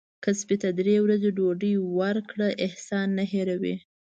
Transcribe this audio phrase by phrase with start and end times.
[0.23, 3.75] که سپي ته درې ورځې ډوډۍ ورکړه احسان نه هیروي.